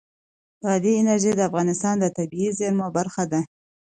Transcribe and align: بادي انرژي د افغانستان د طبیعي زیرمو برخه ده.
بادي 0.63 0.93
انرژي 1.01 1.31
د 1.35 1.41
افغانستان 1.49 1.95
د 1.99 2.05
طبیعي 2.17 2.49
زیرمو 2.57 2.87
برخه 2.97 3.23
ده. 3.31 3.41